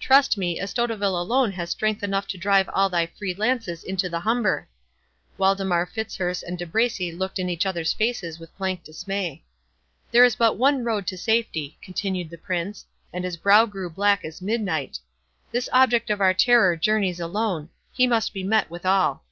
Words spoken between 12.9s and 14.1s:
and his brow grew